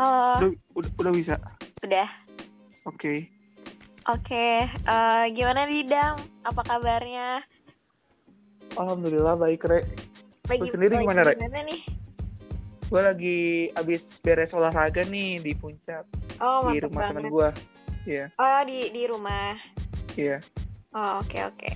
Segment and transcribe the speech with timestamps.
[0.00, 0.50] Halo, Udah,
[0.80, 1.34] udah, udah bisa.
[1.84, 2.08] udah.
[2.88, 3.28] Oke.
[4.08, 6.16] Oke, eh, gimana nih Dam?
[6.40, 7.44] Apa kabarnya?
[8.80, 9.84] Alhamdulillah baik, Re.
[10.48, 11.36] Lagi, Lu sendiri gimana, Re?
[11.36, 11.80] Gimana nih?
[12.88, 13.38] Gue lagi
[13.76, 16.08] abis beres olahraga nih di puncak
[16.40, 17.48] Oh, di rumah temen gue.
[18.08, 19.52] Iya, Oh, di di rumah.
[20.16, 20.40] iya.
[20.96, 21.70] Oh, oke oke.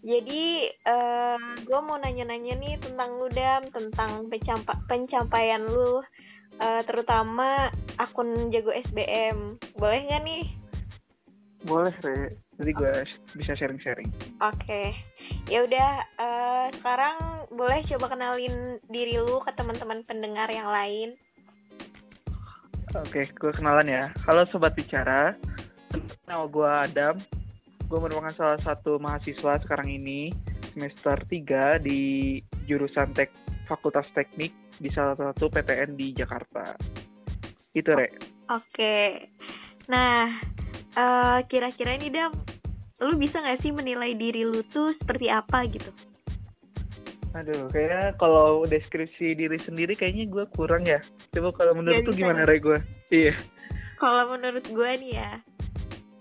[0.00, 6.00] Jadi, eh gue mau nanya-nanya nih tentang lu Dam, tentang pencampa pencapaian lu,
[6.58, 9.58] eh, terutama akun jago SBM.
[9.78, 10.44] Boleh nggak nih?
[11.66, 12.30] Boleh, Re.
[12.58, 12.92] Jadi gue
[13.38, 14.10] bisa sharing-sharing.
[14.42, 14.90] Oke,
[15.46, 15.90] ya udah.
[16.18, 21.14] eh, sekarang boleh coba kenalin diri lu ke teman-teman pendengar yang lain.
[22.98, 24.04] Oke, gue kenalan ya.
[24.26, 25.36] Halo Sobat Bicara.
[26.26, 27.14] Nama gue Adam.
[27.86, 30.34] Gue merupakan salah satu mahasiswa sekarang ini
[30.74, 32.36] semester 3 di
[32.68, 33.32] jurusan tek
[33.64, 36.74] Fakultas Teknik di salah satu PTN di Jakarta.
[37.74, 38.14] Itu, Re.
[38.48, 39.28] Oke.
[39.90, 40.38] Nah,
[40.96, 42.32] eh, kira-kira ini Dam,
[43.04, 45.90] lu bisa nggak sih menilai diri lu tuh seperti apa gitu?
[47.36, 50.98] Aduh, kayaknya kalau deskripsi diri sendiri kayaknya gue kurang ya.
[51.30, 52.48] Coba kalau menurut tuh gimana, ya?
[52.48, 52.78] Re, gue?
[53.12, 53.34] Iya.
[53.98, 55.42] Kalau menurut gua nih ya,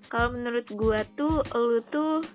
[0.10, 2.26] kalau menurut gua tuh lu tuh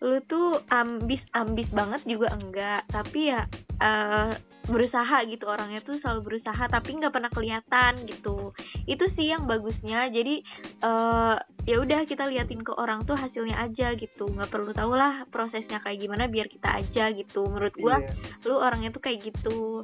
[0.00, 3.44] lu tuh ambis ambis banget juga enggak, tapi ya
[3.84, 4.32] eh,
[4.70, 8.54] berusaha gitu orangnya tuh selalu berusaha tapi nggak pernah kelihatan gitu.
[8.86, 10.08] Itu sih yang bagusnya.
[10.08, 10.40] Jadi
[10.80, 11.36] eh
[11.68, 14.24] ya udah kita liatin ke orang tuh hasilnya aja gitu.
[14.30, 17.44] nggak perlu tahu lah prosesnya kayak gimana biar kita aja gitu.
[17.44, 18.14] Menurut gua Iya,
[18.48, 19.82] lu orangnya tuh kayak gitu.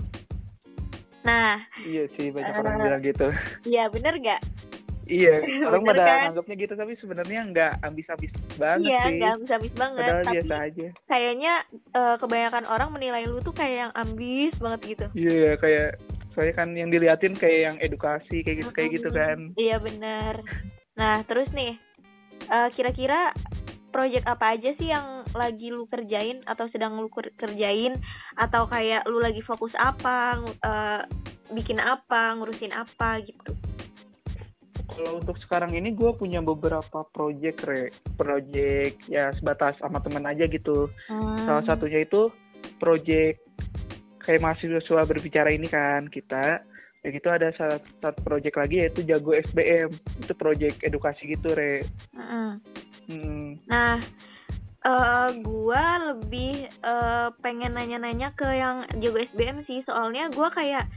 [1.26, 3.26] Nah, iya sih banyak Eh, orang bilang gitu.
[3.66, 4.40] ya bener gak?
[5.06, 5.38] Iya,
[5.70, 6.18] orang pada kan?
[6.34, 9.14] anggapnya gitu tapi sebenarnya nggak ambis-ambis banget Iya, sih.
[9.16, 10.00] nggak habis-habis banget.
[10.02, 10.86] Padahal tapi biasa aja.
[11.06, 11.52] kayaknya
[11.94, 15.06] eh, kebanyakan orang menilai lu tuh kayak yang ambis banget gitu.
[15.14, 15.88] Iya, kayak
[16.34, 19.38] soalnya kan yang diliatin kayak yang edukasi kayak gitu kayak gitu kan.
[19.54, 20.42] Iya bener.
[20.98, 21.78] Nah terus nih,
[22.50, 23.30] eh, kira-kira
[23.94, 27.96] project apa aja sih yang lagi lu kerjain atau sedang lu ker- kerjain
[28.36, 31.00] atau kayak lu lagi fokus apa, eh,
[31.54, 33.54] bikin apa, ngurusin apa gitu.
[34.96, 37.92] Kalau untuk sekarang ini gue punya beberapa project, Re.
[38.16, 40.88] Project ya sebatas sama temen aja gitu.
[41.44, 41.68] Salah Hmm.
[41.68, 42.32] satunya itu
[42.80, 43.44] project
[44.24, 46.64] kayak mahasiswa berbicara ini kan kita.
[47.04, 49.92] Ya gitu ada salah satu project lagi yaitu Jago SBM.
[50.18, 51.84] Itu project edukasi gitu, Re.
[52.16, 52.50] Mm-mm.
[53.06, 54.02] Hmm, Nah,
[54.82, 60.90] eh gua lebih eh, pengen nanya-nanya ke yang jago SBM sih, soalnya gua kayak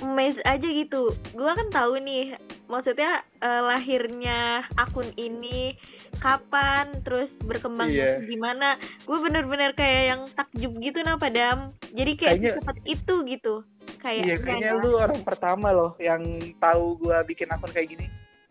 [0.00, 1.12] amazed aja gitu.
[1.36, 2.32] Gua kan tahu nih,
[2.74, 4.38] maksudnya eh, lahirnya
[4.74, 5.78] akun ini
[6.16, 8.26] kapan, terus berkembangnya Iya.
[8.26, 8.74] gimana.
[9.02, 11.70] Gue bener-bener kayak yang takjub gitu nah padam.
[11.90, 13.54] Jadi kayak Kayaknya- secepat itu gitu.
[13.96, 16.20] Kayak iya, kayaknya lu orang pertama loh yang
[16.56, 18.06] tahu gue bikin akun kayak gini.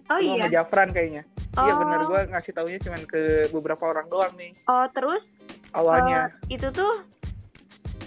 [0.07, 0.41] Oh Lu iya.
[0.41, 1.23] sama Jafran kayaknya.
[1.53, 1.79] Iya Oh.
[1.79, 5.22] bener, gue ngasih taunya cuman ke beberapa orang doang nih Oh, terus
[5.72, 6.34] awalnya.
[6.44, 7.05] Eh, itu tuh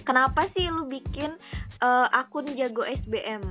[0.02, 1.30] kenapa sih lu bikin
[1.78, 3.42] eh, akun jago SBM?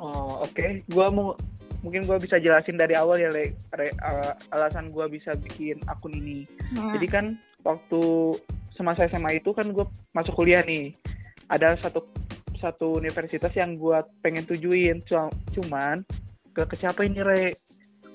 [0.00, 1.36] Oh oke, Gua mau
[1.80, 6.12] mungkin gue bisa jelasin dari awal ya, Le, Re- uh, alasan gue bisa bikin akun
[6.12, 6.44] ini.
[6.76, 6.92] Hmm.
[6.96, 7.24] Jadi kan
[7.64, 8.36] waktu
[8.76, 10.92] semasa SMA itu kan gue masuk kuliah nih.
[11.48, 12.04] Ada satu
[12.60, 16.04] satu universitas yang gue pengen tujuin, Cu- cuman
[16.52, 17.44] gak kecapai nih Re.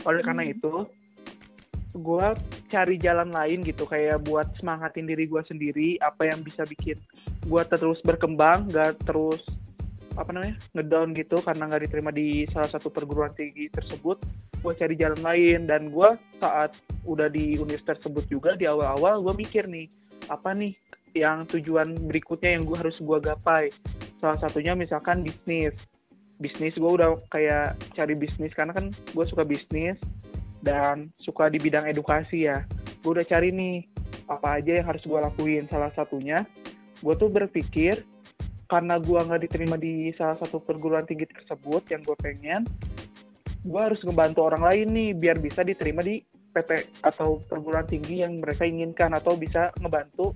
[0.05, 0.53] Oleh karena Hmm.
[0.53, 0.73] itu,
[1.97, 2.27] gue
[2.69, 6.99] cari jalan lain gitu kayak buat semangatin diri gue sendiri apa yang bisa bikin
[7.45, 9.41] gue terus berkembang, gak terus
[10.15, 14.23] apa namanya ngedown gitu karena nggak diterima di salah satu perguruan tinggi tersebut
[14.65, 15.69] gue cari jalan lain.
[15.69, 16.73] Dan gue saat
[17.05, 19.85] udah di universitas tersebut juga di awal-awal gue mikir nih
[20.31, 20.73] apa nih
[21.13, 23.69] yang tujuan berikutnya yang gue harus gue gapai?
[24.17, 25.77] Salah satunya misalkan bisnis.
[26.41, 29.95] Bisnis gue udah kayak cari bisnis karena kan gue suka bisnis
[30.65, 32.65] dan suka di bidang edukasi ya.
[33.05, 33.85] Gue udah cari nih
[34.25, 35.69] apa aja yang harus gue lakuin.
[35.69, 36.43] Salah satunya
[36.99, 38.01] gue tuh berpikir
[38.65, 42.61] karena gue nggak diterima di salah satu perguruan tinggi tersebut yang gue pengen
[43.65, 46.21] gue harus ngebantu orang lain nih biar bisa diterima di
[46.55, 50.31] PT atau perguruan tinggi yang mereka inginkan atau bisa ngebantu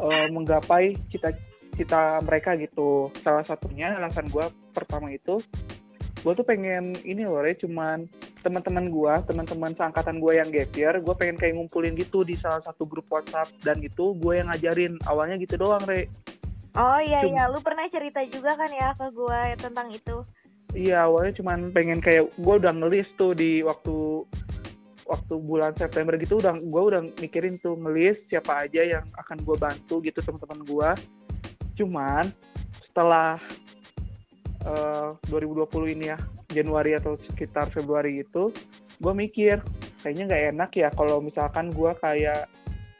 [0.00, 3.12] eh, menggapai cita-cita mereka gitu.
[3.20, 5.42] Salah satunya alasan gue pertama itu
[6.24, 8.02] gue tuh pengen ini loh Re, cuman
[8.42, 12.62] teman-teman gue teman-teman seangkatan gue yang gap year gue pengen kayak ngumpulin gitu di salah
[12.62, 14.96] satu grup WhatsApp dan itu gue yang ngajarin.
[15.04, 16.08] Awalnya gitu doang Re
[16.76, 20.16] Oh iya Cum- iya, lu pernah cerita juga kan ya ke gue tentang itu.
[20.76, 24.28] Iya awalnya cuman pengen kayak gue udah ngelis tuh di waktu
[25.06, 29.56] waktu bulan September gitu udah gue udah mikirin tuh ngelis siapa aja yang akan gue
[29.56, 30.90] bantu gitu teman-teman gue.
[31.80, 32.24] Cuman
[32.84, 33.40] setelah
[34.68, 36.18] eh, 2020 ini ya
[36.52, 38.52] Januari atau sekitar Februari itu
[39.00, 39.60] gue mikir
[40.00, 42.48] kayaknya nggak enak ya kalau misalkan gue kayak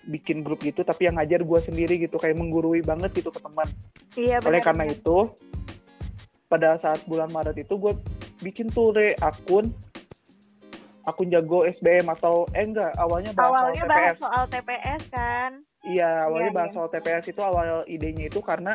[0.06, 3.68] bikin grup gitu tapi yang ngajar gue sendiri gitu kayak menggurui banget gitu ke teman
[4.14, 5.30] iya, oleh karena itu
[6.46, 7.92] pada saat bulan Maret itu gue
[8.40, 9.74] bikin tuh re akun
[11.06, 15.50] akun jago SBM atau eh enggak awalnya bahas awalnya soal bahas TPS soal TPS kan
[15.86, 16.76] iya awalnya Iya, bahas iya.
[16.78, 18.72] soal TPS itu awal idenya itu karena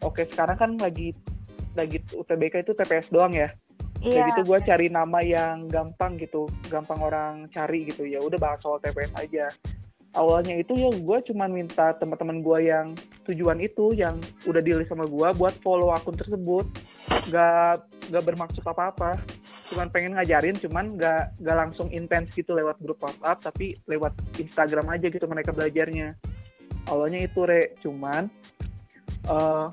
[0.00, 1.12] oke sekarang kan lagi
[1.76, 3.48] lagi UTBK itu TPS doang ya
[4.00, 8.08] iya Kayak gitu gue cari nama yang gampang gitu, gampang orang cari gitu.
[8.08, 9.52] Ya udah bahas soal TPS aja.
[10.10, 12.86] Awalnya itu ya gue cuman minta teman-teman gue yang
[13.30, 16.66] tujuan itu, yang udah di sama gue buat follow akun tersebut.
[17.30, 19.18] Gak gak bermaksud apa-apa.
[19.70, 24.90] Cuman pengen ngajarin, cuman gak gak langsung intens gitu lewat grup WhatsApp, tapi lewat Instagram
[24.90, 26.18] aja gitu mereka belajarnya.
[26.90, 28.26] Awalnya itu re, cuman
[29.30, 29.66] eh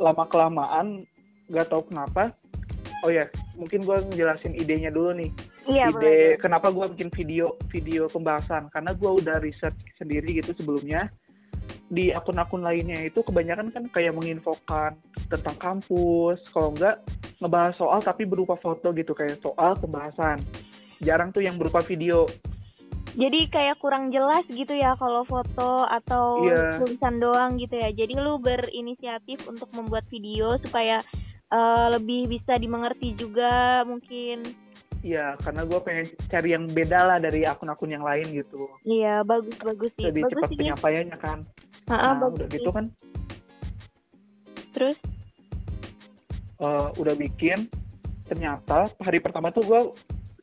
[0.00, 1.04] lama kelamaan
[1.52, 2.32] gak tahu kenapa
[3.04, 5.30] oh ya mungkin gue ngejelasin idenya dulu nih
[5.70, 6.26] iya ide boleh.
[6.42, 8.66] kenapa gue bikin video video pembahasan.
[8.74, 11.08] Karena gue udah riset sendiri gitu sebelumnya.
[11.90, 14.98] Di akun-akun lainnya itu kebanyakan kan kayak menginfokan
[15.30, 16.38] tentang kampus.
[16.50, 17.02] Kalau enggak
[17.42, 19.14] ngebahas soal tapi berupa foto gitu.
[19.14, 20.38] Kayak soal pembahasan.
[21.02, 22.26] Jarang tuh yang berupa video.
[23.10, 26.78] Jadi kayak kurang jelas gitu ya kalau foto atau Iya.
[26.78, 27.90] tulisan doang gitu ya.
[27.90, 31.02] Jadi lu berinisiatif untuk membuat video supaya
[31.50, 34.46] eh, lebih bisa dimengerti juga mungkin
[35.00, 38.68] ya karena gue pengen cari yang beda lah dari akun-akun yang lain gitu.
[38.84, 40.04] Iya bagus bagus sih.
[40.08, 41.38] Lebih bagus cepat sih penyampaiannya kan.
[41.88, 42.84] Ah, ah, nah bagus udah gitu kan.
[44.76, 44.96] Terus?
[46.60, 47.58] Eh, udah bikin.
[48.28, 49.80] Ternyata hari pertama tuh gue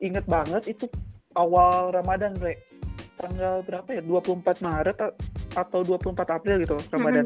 [0.01, 0.89] inget banget itu
[1.37, 2.57] awal Ramadan Re.
[3.17, 4.01] Tanggal berapa ya?
[4.01, 4.97] 24 Maret
[5.53, 7.25] atau 24 April gitu Ramadan.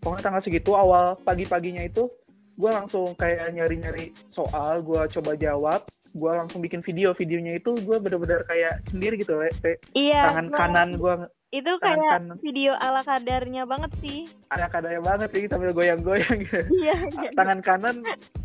[0.00, 2.08] Pokoknya tanggal segitu awal pagi-paginya itu
[2.60, 5.80] gue langsung kayak nyari-nyari soal gue coba jawab
[6.12, 9.40] gue langsung bikin video videonya itu gue bener-bener kayak sendiri gitu.
[9.40, 9.48] Re.
[9.96, 11.14] iya tangan kanan gue
[11.50, 12.36] itu tangan kayak kanan.
[12.44, 17.30] video ala kadarnya banget sih ada kadanya banget sih sambil goyang-goyang gitu iya iya.
[17.34, 17.96] tangan kanan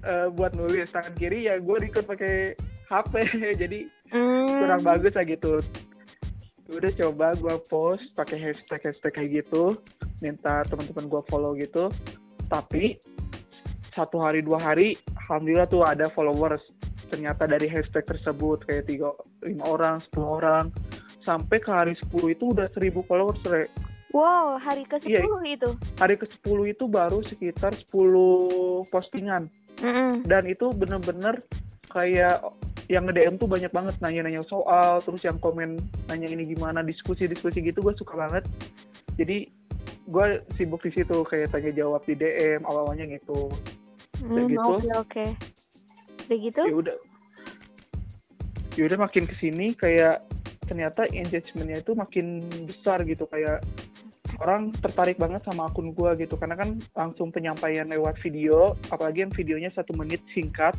[0.07, 2.55] eh, buat nulis tangan kiri ya gue record pakai
[2.87, 3.13] HP
[3.61, 4.45] jadi Hmm.
[4.45, 5.57] kurang bagus lah gitu
[6.65, 9.77] udah coba gue post pakai hashtag hashtag kayak gitu
[10.21, 11.89] minta teman-teman gue follow gitu
[12.49, 12.97] tapi
[13.95, 14.93] satu hari dua hari
[15.25, 16.61] alhamdulillah tuh ada followers
[17.07, 20.65] ternyata dari hashtag tersebut kayak tiga lima orang sepuluh orang
[21.25, 23.65] sampai ke hari 10 itu udah seribu followers Re.
[24.13, 25.25] wow hari ke Iya.
[25.25, 29.49] 10 itu hari ke 10 itu baru sekitar 10 postingan
[29.81, 30.21] Mm-mm.
[30.29, 31.41] dan itu bener-bener
[31.89, 32.45] kayak
[32.85, 37.81] yang nge-DM tuh banyak banget nanya-nanya soal terus yang komen nanya ini gimana diskusi-diskusi gitu
[37.81, 38.45] gue suka banget
[39.17, 39.49] jadi
[40.05, 43.49] gue sibuk di situ kayak tanya jawab di DM awal-awalnya gitu
[44.23, 44.71] Hmm, gitu.
[44.79, 45.25] oke oke.
[46.25, 46.61] Udah gitu?
[46.63, 46.95] Ya udah.
[48.75, 50.23] Ya udah makin ke sini kayak
[50.65, 53.27] ternyata engagementnya itu makin besar gitu.
[53.29, 53.63] Kayak
[54.41, 56.35] orang tertarik banget sama akun gue gitu.
[56.35, 60.75] Karena kan langsung penyampaian lewat video apalagi yang videonya satu menit singkat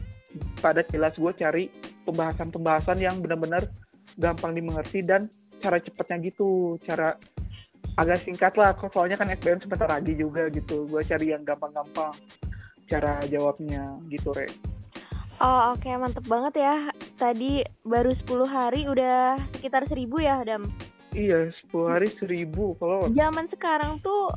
[0.60, 1.72] pada jelas gue cari
[2.04, 3.64] pembahasan-pembahasan yang benar-benar
[4.20, 5.30] gampang dimengerti dan
[5.62, 6.76] cara cepatnya gitu.
[6.84, 7.16] Cara
[7.96, 10.84] agak singkat lah soalnya kan SBM sebentar lagi juga gitu.
[10.84, 12.12] Gue cari yang gampang-gampang
[12.86, 14.46] cara jawabnya gitu re.
[15.42, 16.74] Oh oke mantep banget ya.
[17.20, 20.64] Tadi baru 10 hari udah sekitar 1000 ya Dam?
[21.12, 24.32] Iya, 10 hari 1000 kalau Zaman sekarang tuh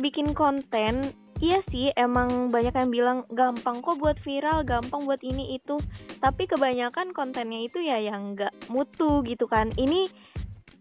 [0.00, 5.58] bikin konten Iya sih emang banyak yang bilang gampang kok buat viral Gampang buat ini
[5.58, 5.74] itu.
[6.22, 9.74] Tapi kebanyakan kontennya itu ya yang gak mutu gitu kan.
[9.74, 10.06] Ini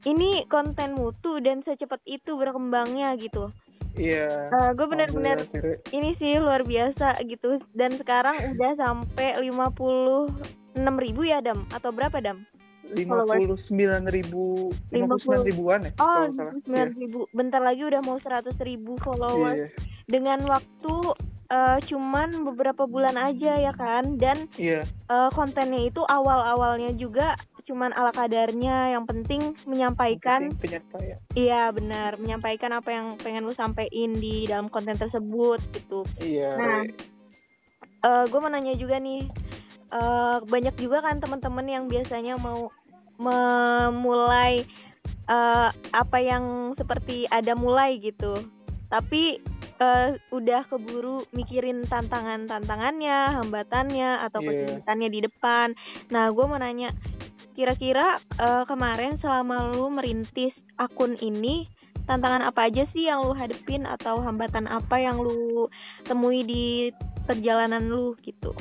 [0.05, 3.49] ini konten mutu dan secepat itu berkembangnya gitu
[3.97, 4.27] iya.
[4.71, 5.95] gue bener-bener Alhamdulillah, Sire.
[5.95, 12.17] ini sih luar biasa gitu dan sekarang udah sampai 56 ribu ya Dam atau berapa
[12.23, 12.47] Dam?
[12.91, 16.91] 59 ribu 59 ribuan ya Oh kalau nggak salah.
[16.91, 19.67] 59 ribu bentar lagi udah mau 100 ribu followers iya,
[20.11, 20.95] dengan waktu
[21.51, 27.35] eh, cuman beberapa bulan aja ya kan dan iya, eh, kontennya itu awal-awalnya juga
[27.71, 31.15] cuman ala kadarnya yang penting menyampaikan penyampaian.
[31.33, 36.51] iya benar menyampaikan apa yang pengen lu sampein di dalam konten tersebut gitu Iya.
[36.59, 36.83] Nah,
[38.03, 38.27] Re.
[38.27, 39.23] gue mau nanya juga nih
[39.89, 42.67] eh, banyak juga kan teman-teman yang biasanya mau
[43.15, 44.67] memulai
[45.25, 48.35] eh, apa yang seperti ada mulai gitu
[48.87, 49.39] tapi
[49.77, 54.49] eh, udah keburu mikirin tantangan tantangannya hambatannya atau Iya.
[54.67, 55.67] kesulitannya di depan
[56.09, 56.91] nah gue mau nanya
[57.51, 61.67] kira-kira eh, kemarin selama lu merintis akun ini
[62.03, 65.69] tantangan apa aja sih yang lu hadepin atau hambatan apa yang lu
[66.03, 66.65] temui di
[67.23, 68.51] perjalanan lu gitu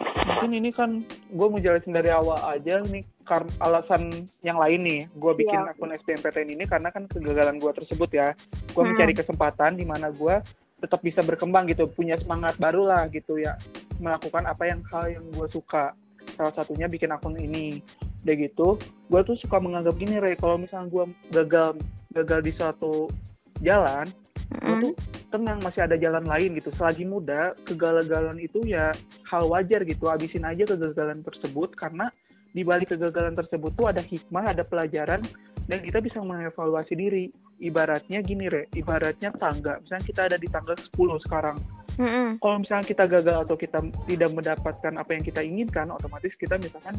[0.00, 5.00] mungkin ini kan gue mau jelasin dari awal aja nih karena alasan yang lain nih
[5.12, 5.70] gue bikin Iya.
[5.70, 8.32] akun SBMPTN ini karena kan kegagalan gue tersebut ya
[8.72, 8.90] gue Hmm.
[8.90, 10.40] mencari kesempatan di mana gue
[10.80, 13.54] tetap bisa berkembang gitu punya semangat baru lah gitu ya
[14.00, 15.92] melakukan apa yang hal yang gue suka
[16.40, 17.84] salah satunya bikin akun ini.
[18.24, 21.04] Udah gitu gue tuh suka menganggap gini Rey kalau misalnya gue
[21.36, 21.76] gagal
[22.16, 23.12] gagal di suatu
[23.60, 24.08] jalan
[24.50, 24.82] gue Mm.
[24.82, 24.94] tuh
[25.30, 26.74] tenang masih ada jalan lain gitu.
[26.74, 28.90] Selagi muda kegagalan itu ya
[29.30, 30.10] hal wajar gitu.
[30.10, 32.10] Habisin aja kegagalan tersebut karena
[32.50, 35.22] di balik kegagalan tersebut tuh ada hikmah ada pelajaran
[35.70, 37.24] dan kita bisa mengevaluasi diri.
[37.62, 39.78] Ibaratnya gini re ibaratnya tangga.
[39.86, 40.98] Misalnya kita ada di tangga 10
[41.30, 41.56] sekarang
[42.00, 42.40] Mm-mm.
[42.40, 46.96] kalau misalnya kita gagal atau kita tidak mendapatkan apa yang kita inginkan otomatis kita misalkan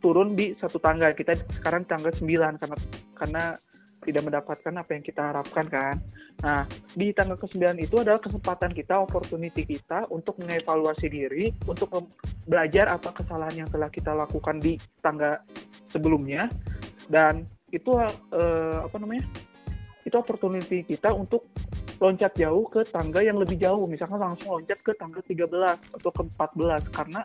[0.00, 1.12] turun di satu tangga.
[1.12, 2.26] Kita sekarang tangga 9
[2.58, 2.76] karena
[3.14, 3.44] karena
[4.00, 5.96] tidak mendapatkan apa yang kita harapkan kan?
[6.40, 6.64] Nah
[6.96, 11.92] di tangga ke-9 itu adalah kesempatan kita opportunity kita untuk mengevaluasi diri untuk
[12.48, 15.44] belajar apa kesalahan yang telah kita lakukan di tangga
[15.92, 16.48] sebelumnya.
[17.06, 18.00] Dan itu
[18.32, 19.28] eh, apa namanya?
[20.00, 21.44] Itu opportunity kita untuk
[22.00, 23.84] loncat jauh ke tangga yang lebih jauh.
[23.84, 27.20] Misalkan langsung loncat ke tangga 13 atau ke 14 karena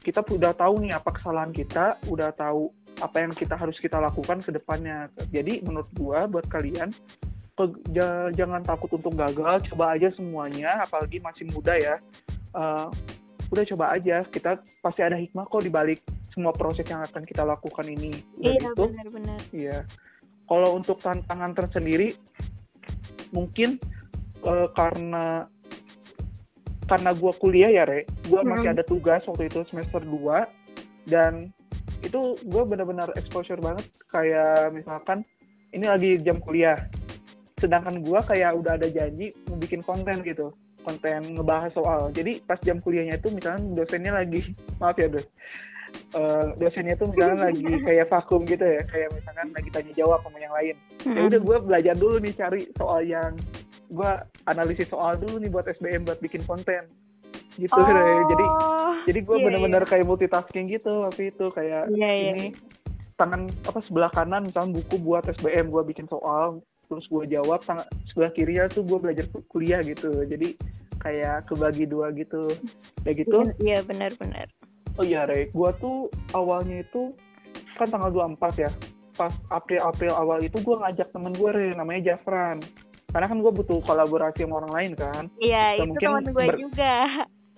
[0.00, 4.40] kita udah tahu nih apa kesalahan kita udah tahu apa yang kita harus kita lakukan
[4.40, 5.12] ke depannya.
[5.28, 6.88] Jadi menurut gua buat kalian
[7.54, 7.80] ke-
[8.32, 9.60] jangan takut untuk gagal.
[9.72, 12.00] Coba aja semuanya apalagi masih muda ya.
[12.54, 12.88] Eh,
[13.52, 14.24] udah coba aja.
[14.24, 16.00] Kita pasti ada hikmah kok di balik
[16.32, 18.10] semua proses yang akan kita lakukan ini.
[18.40, 18.82] Udah Iya gitu?
[18.88, 19.40] benar-benar.
[19.52, 19.78] Iya.
[20.44, 22.12] Kalau untuk tantangan tersendiri
[23.32, 23.80] mungkin
[24.44, 25.48] eh, karena
[26.84, 28.04] karena gua kuliah ya, Re.
[28.28, 28.74] Masih Hmm.
[28.76, 30.44] ada tugas waktu itu semester 2
[31.06, 31.48] dan
[32.00, 35.24] itu gua benar-benar exposure banget kayak misalkan
[35.72, 36.76] ini lagi jam kuliah.
[37.56, 40.52] Sedangkan gua kayak udah ada janji mau bikin konten gitu.
[40.84, 42.12] Konten ngebahas soal.
[42.12, 44.44] Jadi pas jam kuliahnya itu misalkan dosennya lagi
[44.80, 45.24] maaf ya, Dos.
[46.12, 50.36] Eh, dosennya tuh misalkan lagi kayak vakum gitu ya, kayak misalkan lagi tanya jawab sama
[50.36, 50.76] yang lain.
[51.00, 51.28] Ya Mm-mm.
[51.32, 53.32] udah gue belajar dulu nih cari soal yang
[53.90, 54.10] gue
[54.46, 56.88] analisis soal dulu nih buat SBM buat bikin konten
[57.54, 58.26] gitu Oh, Re.
[58.26, 58.46] jadi
[59.06, 62.30] jadi gue iya, bener-bener kayak multitasking gitu waktu itu kayak Iya, iya.
[62.34, 62.46] ini
[63.14, 66.58] tangan apa sebelah kanan misalnya buku buat SBM gue bikin soal
[66.90, 70.58] terus gue jawab tangan sebelah kirinya tuh gue belajar kuliah gitu jadi
[70.98, 72.48] kayak kebagi dua gitu
[73.04, 74.48] kayak gitu Iya benar-benar.
[74.94, 75.50] Oh iya, Rey.
[75.50, 77.10] Gua tuh awalnya itu
[77.74, 78.70] kan tanggal 24 ya.
[79.18, 82.62] Pas April-April awal itu gua ngajak temen gue, Rey, namanya Jafran.
[83.14, 85.22] Karena kan gue butuh kolaborasi sama orang lain kan.
[85.38, 86.94] Iya itu mungkin teman gue ber- juga.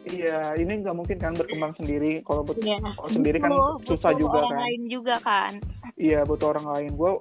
[0.07, 2.23] Iya, ini nggak mungkin kan berkembang sendiri.
[2.23, 2.79] Kalau Iya.
[2.95, 4.63] kalau sendiri kan Butuh- susah butuh juga orang kan.
[4.63, 5.53] lain juga kan.
[5.97, 6.91] Iya, butuh orang lain.
[6.95, 7.13] Gue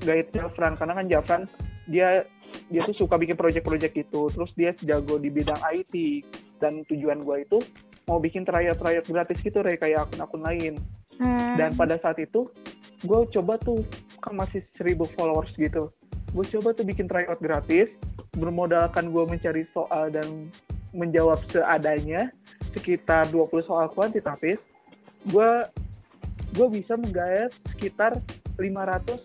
[0.00, 1.42] gait Jafran karena kan Jafran
[1.84, 2.24] dia
[2.66, 4.22] dia tuh suka bikin project-project itu.
[4.30, 6.24] Terus dia jago di bidang IT
[6.56, 7.58] dan tujuan gue itu
[8.06, 10.74] mau bikin tryout-tryout gratis gitu, Rey, kayak akun-akun lain.
[11.12, 11.52] Hmm.
[11.52, 12.48] dan pada saat itu
[12.98, 13.84] gue coba tuh
[14.18, 15.92] kan masih 1000 followers gitu
[16.30, 17.90] gue coba tuh bikin tryout gratis
[18.38, 20.50] bermodalkan gue mencari soal dan
[20.94, 22.30] menjawab seadanya
[22.74, 24.62] sekitar 20 soal kuantitatif.
[25.26, 25.66] Gue
[26.54, 28.18] gue bisa menggait sekitar
[28.58, 29.18] 500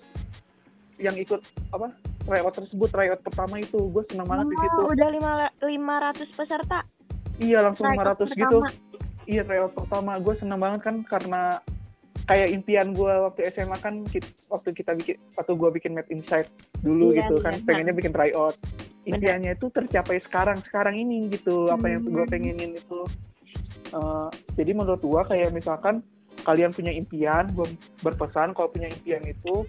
[1.01, 1.41] yang ikut
[1.74, 1.91] apa
[2.25, 3.79] tryout tersebut tryout pertama itu.
[3.89, 4.81] Gue senang banget di situ.
[4.81, 5.31] Oh, udah lima
[5.62, 6.81] lima ratus peserta.
[7.35, 8.57] iya langsung Tryout 500 gitu.
[8.63, 8.67] pertama.
[9.25, 10.12] Iya tryout pertama.
[10.21, 11.41] Gue seneng banget kan karena
[12.25, 14.01] kayak impian gue waktu SMA kan
[14.50, 16.50] waktu kita bikin waktu gue bikin Map Insight
[16.82, 17.63] dulu Iya, gitu iya, kan iya.
[17.63, 18.55] pengennya bikin tryout
[19.05, 22.32] impiannya itu tercapai sekarang sekarang ini gitu apa yang gue Hmm.
[22.34, 23.01] pengenin itu.
[23.94, 24.27] Eh,
[24.58, 26.01] jadi menurut gue kayak misalkan
[26.41, 27.70] kalian punya impian gue
[28.01, 29.62] berpesan kalau punya impian itu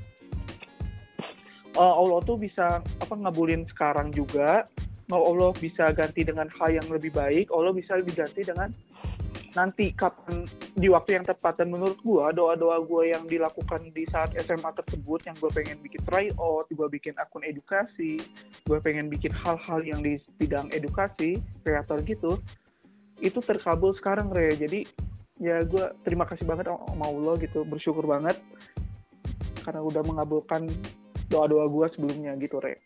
[1.76, 4.64] eh, Allah tuh bisa apa ngabulin sekarang juga.
[5.06, 8.74] Mau Allah bisa ganti dengan hal yang lebih baik Allah bisa diganti dengan
[9.56, 10.44] nanti kapan
[10.76, 15.24] di waktu yang tepat dan menurut gua doa-doa gua yang dilakukan di saat SMA tersebut
[15.24, 18.20] yang gue pengen bikin tryout, gue bikin akun edukasi,
[18.68, 22.36] gue pengen bikin hal-hal yang di bidang edukasi, kreator gitu,
[23.24, 24.52] itu terkabul sekarang Re.
[24.60, 24.84] Jadi
[25.40, 28.36] ya gue terima kasih banget sama Allah gitu, bersyukur banget
[29.64, 30.68] karena udah mengabulkan
[31.32, 32.76] doa-doa gua sebelumnya gitu Re.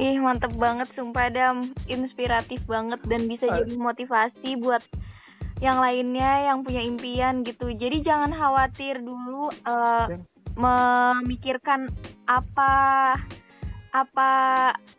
[0.00, 3.60] Ih mantep banget sumpah Dam Inspiratif banget dan bisa Ah.
[3.60, 4.80] jadi motivasi buat
[5.60, 7.68] yang lainnya yang punya impian gitu.
[7.68, 10.24] Jadi jangan khawatir dulu Dan-
[10.56, 11.92] memikirkan
[12.24, 12.72] apa
[13.92, 14.30] apa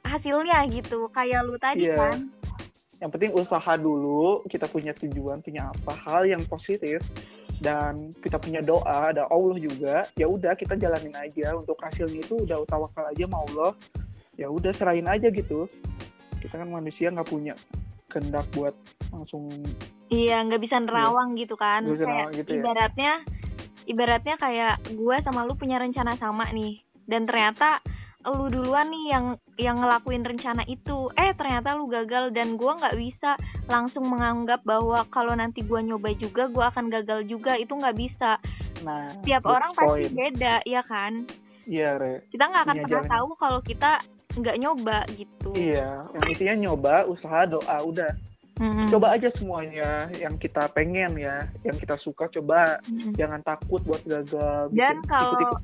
[0.05, 1.09] hasilnya gitu.
[1.09, 1.97] Kayak lu tadi Iya.
[1.97, 2.17] kan.
[3.01, 7.01] Yang penting usaha dulu kita punya tujuan punya apa hal yang positif.
[7.61, 10.05] Dan kita punya doa ada Allah juga.
[10.17, 11.53] Ya udah kita jalanin aja.
[11.57, 13.71] Untuk hasilnya itu udah tawakal aja sama Allah.
[14.37, 15.69] Ya udah serahin aja gitu.
[16.41, 17.53] Kita kan manusia nggak punya
[18.11, 18.75] berkendak buat
[19.15, 19.47] langsung
[20.11, 21.87] iya nggak bisa nerawang gitu kan.
[21.87, 22.55] Bisa kayak gitu ya.
[22.59, 23.13] ibaratnya
[23.87, 26.83] ibaratnya kayak gue sama lu punya rencana sama nih.
[27.07, 27.79] Dan ternyata
[28.27, 29.25] lu duluan nih yang
[29.55, 31.07] yang ngelakuin rencana itu.
[31.15, 33.39] Eh ternyata lu gagal dan gue nggak bisa
[33.71, 37.55] langsung menganggap bahwa kalau nanti gue nyoba juga gue akan gagal juga.
[37.55, 38.35] Itu nggak bisa.
[38.83, 40.11] Nah tiap orang pasti point.
[40.11, 41.23] beda ya kan?
[41.63, 42.27] Iya re.
[42.27, 43.13] Kita nggak akan Punya pernah jalan.
[43.15, 43.91] tahu kalau kita
[44.37, 45.49] nggak nyoba gitu.
[45.53, 48.11] Iya yang intinya nyoba usaha doa udah.
[48.61, 48.93] Mm-mm.
[48.93, 52.77] coba aja semuanya yang kita pengen ya yang kita suka coba.
[52.85, 53.17] Mm-mm.
[53.17, 55.57] jangan takut buat gagal dan bikin- kalau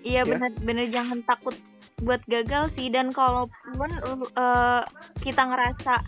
[0.00, 0.28] iya Ya.
[0.28, 1.52] benar-benar jangan takut
[2.00, 2.88] buat gagal sih.
[2.88, 3.90] Dan kalaupun
[4.40, 4.80] uh,
[5.20, 6.00] kita ngerasa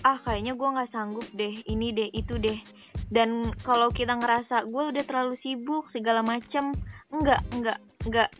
[0.00, 2.56] ah kayaknya gue nggak sanggup deh ini deh itu deh.
[3.12, 6.72] Dan kalau kita ngerasa gue udah terlalu sibuk segala macem.
[7.12, 8.30] Enggak enggak enggak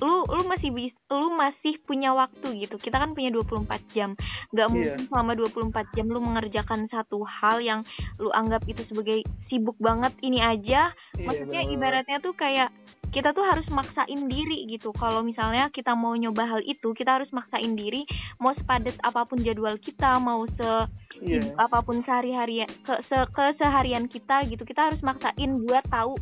[0.00, 2.80] lu lu masih bis lu masih punya waktu gitu.
[2.80, 4.16] Kita kan punya 24 jam.
[4.48, 4.72] Nggak Iya.
[4.72, 7.80] mungkin selama 24 jam lu mengerjakan satu hal yang
[8.16, 9.20] lu anggap itu sebagai
[9.52, 10.16] sibuk banget.
[10.24, 10.90] Ini aja.
[11.20, 11.74] Iya, maksudnya bener.
[11.76, 12.72] ibaratnya tuh kayak
[13.10, 14.94] kita tuh harus maksain diri gitu.
[14.94, 18.06] Kalau misalnya kita mau nyoba hal itu kita harus maksain diri
[18.38, 20.70] mau sepadat apa pun jadwal kita mau se
[21.20, 24.62] sibuk apa pun sehari-hari ke se keseharian kita gitu.
[24.64, 26.16] Kita harus maksain buat tahu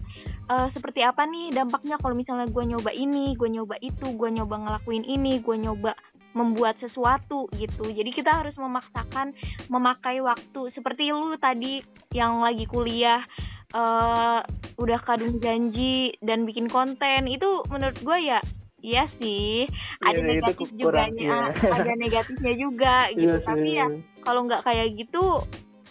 [0.49, 4.55] eh, seperti apa nih dampaknya kalau misalnya gue nyoba ini gue nyoba itu gue nyoba
[4.65, 5.93] ngelakuin ini gue nyoba
[6.37, 7.89] membuat sesuatu gitu.
[7.89, 9.33] Jadi kita harus memaksakan
[9.67, 10.71] memakai waktu.
[10.71, 11.81] Seperti lu tadi
[12.13, 13.25] yang lagi kuliah
[13.69, 14.41] eh
[14.81, 18.41] udah kadung janji dan bikin konten itu menurut gue ya
[18.79, 19.67] iya sih.
[20.01, 21.39] Ada Iya, itu negatif juga iya.
[21.53, 23.35] ada negatifnya juga gitu.
[23.35, 23.87] Iya tapi ya
[24.23, 25.43] kalau nggak kayak gitu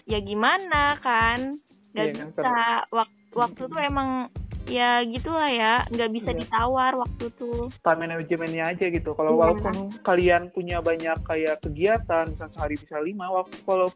[0.08, 1.52] ya gimana kan?
[1.94, 2.56] Nggak Iya kan, bisa.
[2.96, 4.32] waktu waktu tuh emang
[4.68, 6.40] ya gitulah ya nggak bisa Iya.
[6.44, 9.12] ditawar waktu tuh time manajemennya aja gitu.
[9.12, 9.40] Kalau Iya.
[9.40, 13.88] walaupun kalian punya banyak kayak kegiatan, misalnya sehari bisa lima, wal- kalau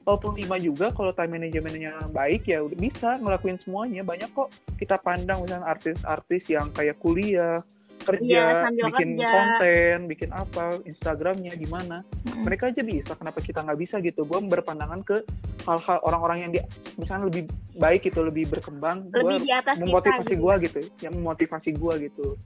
[0.00, 4.00] walaupun lima juga, kalau time manajemennya baik ya udah bisa ngelakuin semuanya.
[4.00, 7.60] Banyak kok kita pandang misalnya artis-artis yang kayak kuliah,
[8.04, 9.28] kerja, sambil bikin kerja.
[9.28, 12.02] konten, bikin apa, Instagramnya gimana.
[12.26, 12.42] Mm.
[12.48, 14.24] Mereka aja bisa, kenapa kita nggak bisa gitu?
[14.24, 15.22] Gue berpandangan ke
[15.68, 16.58] hal-hal orang-orang yang di,
[16.96, 17.44] misalnya lebih
[17.76, 19.08] baik gitu, lebih berkembang.
[19.12, 22.36] Gua lebih di atas memotivasi gue gitu yang memotivasi gue gitu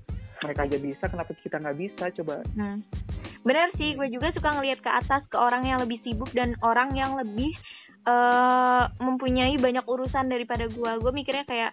[0.44, 2.84] mereka aja bisa kenapa kita nggak bisa coba Hmm.
[3.44, 6.96] Bener sih, gue juga suka ngelihat ke atas ke orang yang lebih sibuk dan orang
[6.96, 7.52] yang lebih
[8.04, 10.92] eh mempunyai banyak urusan daripada gue.
[11.00, 11.72] Gue mikirnya kayak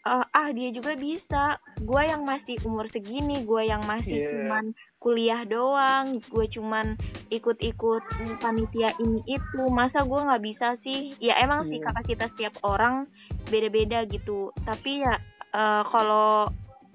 [0.00, 1.56] eh, ah dia juga bisa.
[1.78, 4.28] Gue yang masih umur segini, gue yang masih Iya.
[4.30, 4.64] cuman
[4.96, 6.96] kuliah doang, gue cuman
[7.30, 8.02] ikut-ikut
[8.38, 9.62] panitia ini itu.
[9.68, 11.12] Masa gue nggak bisa sih?
[11.18, 11.86] Ya emang sih Iya.
[11.88, 13.04] kapasitas setiap orang
[13.46, 14.52] beda-beda gitu.
[14.60, 15.14] Tapi ya
[15.50, 16.46] eh, kalau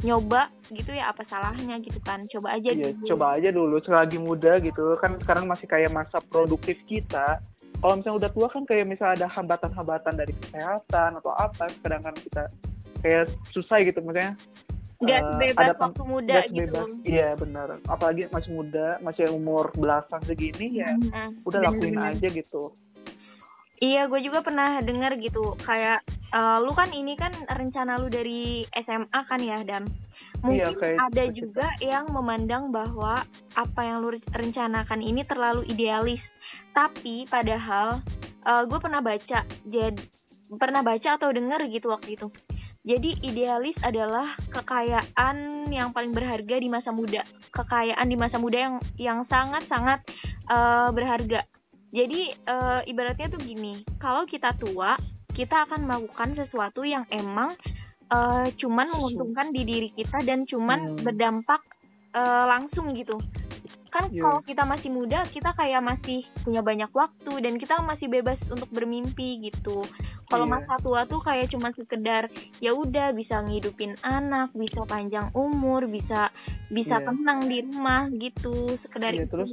[0.03, 3.07] nyoba gitu ya apa salahnya gitu kan coba aja Iya, dulu.
[3.15, 7.39] coba aja dulu selagi muda gitu kan sekarang masih kayak masa produktif kita
[7.79, 12.43] kalau misalnya udah tua kan kayak misalnya ada hambatan-hambatan dari kesehatan atau apa sedangkan kita
[13.05, 14.33] kayak susah gitu misalnya
[14.97, 17.05] nggak eh, sebebas ada waktu muda gitu sebebas.
[17.05, 21.45] iya benar apalagi masih muda masih umur belasan segini ya Mm-mm.
[21.45, 22.17] udah lakuin Bener-bener.
[22.17, 22.63] aja gitu
[23.77, 26.01] iya gue juga pernah dengar gitu kayak
[26.33, 29.85] eh, lu kan ini kan rencana lu dari SMA kan ya Dam
[30.45, 31.37] Iya, mungkin kayak ada cerita.
[31.41, 33.17] juga yang memandang bahwa
[33.57, 36.21] apa yang lu rencanakan ini terlalu idealis
[36.75, 37.97] tapi padahal
[38.45, 39.97] gue pernah baca jadi
[40.61, 42.29] pernah baca atau dengar gitu waktu itu
[42.85, 47.25] jadi idealis adalah kekayaan yang paling berharga di masa muda.
[47.49, 50.05] Kekayaan di masa muda yang yang sangat sangat
[50.45, 51.41] eh, berharga.
[51.89, 54.93] Jadi eh, ibaratnya tuh gini kalau kita tua
[55.33, 57.57] kita akan melakukan sesuatu yang emang
[58.13, 61.01] eh, cuman menguntungkan di diri kita dan cuman Hmm.
[61.01, 61.65] berdampak
[62.13, 63.17] eh, langsung gitu
[63.95, 64.27] kan Iya.
[64.27, 68.67] kalau kita masih muda kita kayak masih punya banyak waktu dan kita masih bebas untuk
[68.67, 69.87] bermimpi gitu
[70.27, 70.53] kalau Iya.
[70.59, 72.27] masa tua tuh kayak cuma sekedar
[72.59, 76.27] ya udah bisa ngidupin anak bisa panjang umur bisa
[76.67, 77.07] bisa Iya.
[77.07, 79.51] tenang di rumah gitu sekedar Iya, itu terus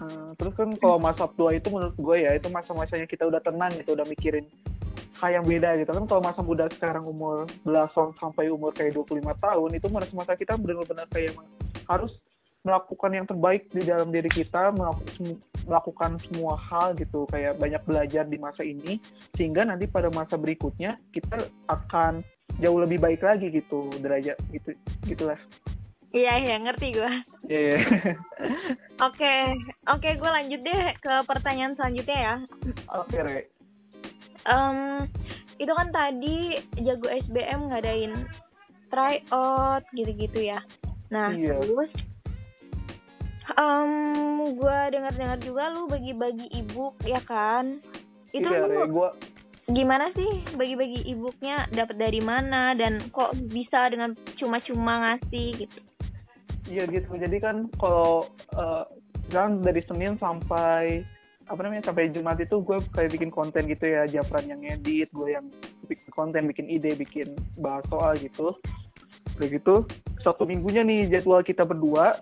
[0.00, 3.68] Nah, terus kan kalau masa tua itu menurut gue ya itu masa-masanya kita udah tenang
[3.76, 4.48] gitu udah mikirin
[5.20, 9.20] hal yang beda gitu kan kalau masa muda sekarang umur belasan sampai umur kayak 25
[9.36, 11.36] tahun itu masa-masa kita benar-benar kayak
[11.84, 12.16] harus
[12.60, 18.24] melakukan yang terbaik di dalam diri kita melakukan, melakukan semua hal gitu kayak banyak belajar
[18.28, 19.00] di masa ini
[19.32, 22.20] sehingga nanti pada masa berikutnya kita akan
[22.60, 24.76] jauh lebih baik lagi gitu derajat gitu
[25.08, 25.40] gitulah
[26.12, 27.12] iya iya ngerti gue
[27.48, 27.80] Iya.
[29.08, 29.34] oke
[29.88, 32.34] oke gue lanjut deh ke pertanyaan selanjutnya ya
[32.92, 33.48] oke Re.
[34.40, 35.04] Em,
[35.56, 38.12] itu kan tadi jago SBM ngadain
[38.88, 40.58] tryout gitu-gitu ya.
[41.12, 41.60] Nah, Iya.
[41.60, 41.92] terus
[43.58, 47.82] Um, gue dengar-dengar juga lu bagi-bagi ebook ya kan?
[48.30, 49.10] Itu iya, lu gua
[49.70, 50.26] gimana sih
[50.58, 55.80] bagi-bagi ebooknya dapat dari mana dan kok bisa dengan cuma-cuma ngasih gitu?
[56.70, 57.10] iya gitu.
[57.14, 58.84] Jadi kan kalau eh,
[59.30, 61.06] kan dari Senin sampai
[61.50, 65.34] apa namanya sampai Jumat itu gue kayak bikin konten gitu ya Jafran yang edit gue
[65.34, 65.50] yang
[65.90, 68.54] bikin konten bikin ide bikin bahas soal gitu
[69.38, 69.84] kayak gitu
[70.20, 72.20] satu minggunya nih jadwal kita berdua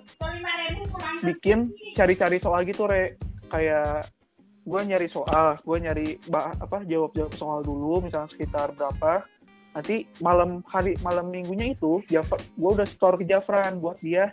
[1.22, 3.18] bikin cari-cari soal gitu re.
[3.48, 4.12] Kayak
[4.68, 9.24] gue nyari soal gue nyari apa jawab jawab soal dulu misalnya sekitar berapa.
[9.74, 14.31] Nanti malam hari malam minggunya itu gue udah store ke Jafran buat dia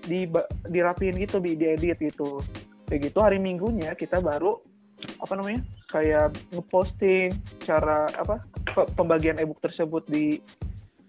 [0.00, 0.28] di
[0.70, 2.38] dirapiin gitu di diedit gitu.
[2.86, 4.60] Kayak gitu hari minggunya kita baru
[5.20, 7.32] apa namanya kayak ngeposting
[7.64, 8.44] cara apa
[8.76, 10.38] pe- pembagian ebook tersebut di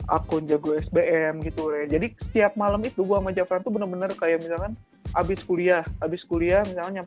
[0.10, 1.86] akun jago SBM gitu re.
[1.86, 4.74] Jadi setiap malam itu gua sama Jafran tuh bener-bener kayak misalkan
[5.14, 7.06] abis kuliah, abis kuliah misalnya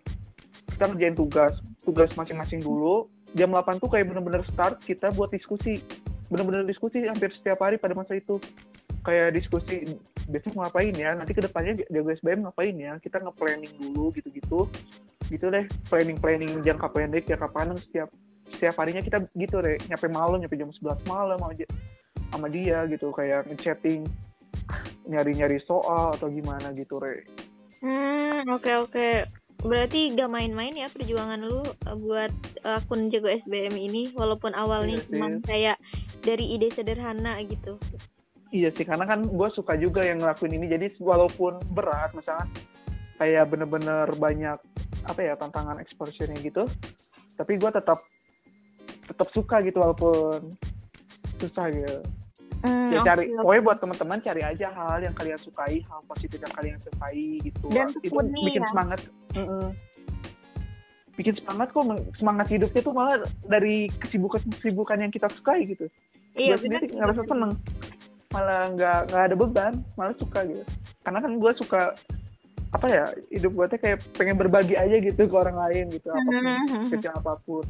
[0.74, 3.06] kita ngerjain tugas, tugas masing-masing dulu.
[3.34, 5.82] Jam 8 tuh kayak bener-bener start kita buat diskusi.
[6.30, 8.38] Bener-bener diskusi hampir setiap hari pada masa itu.
[9.04, 9.84] Kayak diskusi
[10.24, 14.64] besok ngapain ya, nanti ke depannya jago SBM ngapain ya, kita nge-planning dulu gitu-gitu.
[15.28, 18.08] Gitu deh, planning-planning jangka pendek, jangka panjang setiap
[18.48, 21.66] setiap harinya kita gitu deh, nyampe malam, nyampe jam 11 malam aja
[22.34, 24.02] sama dia gitu kayak ngechatting
[25.04, 27.22] nyari-nyari soal atau gimana gitu re
[27.78, 29.08] Hmm, oke oke.
[29.60, 32.32] Berarti gak main-main ya perjuangan lu uh, buat
[32.64, 35.08] akun Jago SBM ini walaupun awalnya Iya sih.
[35.12, 35.76] cuma kayak
[36.20, 37.76] dari ide sederhana gitu.
[38.48, 42.46] iya sih karena kan gue suka juga yang ngelakuin ini jadi walaupun berat misalnya
[43.18, 44.56] kayak bener-bener banyak
[45.04, 46.64] apa ya tantangan exposure-nya gitu
[47.34, 47.98] tapi gue tetap
[49.04, 50.54] tetap suka gitu walaupun
[51.36, 51.98] susah gitu
[52.64, 53.44] Hmm, ya cari oke.
[53.44, 57.68] pokoknya buat teman-teman cari aja hal yang kalian sukai hal positif yang kalian sukai gitu
[57.68, 58.08] Dan itu
[58.40, 58.68] bikin ya.
[58.72, 59.00] semangat
[59.36, 59.68] Mm-mm.
[61.14, 61.84] bikin semangat kok
[62.16, 65.86] semangat hidupnya tuh malah dari kesibukan kesibukan yang kita sukai gitu
[66.34, 67.52] Iya, gue sendiri ngerasa seneng
[68.32, 70.64] malah nggak nggak ada beban malah suka gitu
[71.04, 71.82] karena kan gue suka
[72.74, 76.26] apa ya hidup gue tuh kayak pengen berbagi aja gitu ke orang lain gitu apa
[76.26, 77.62] pun Hmm, kecil apa pun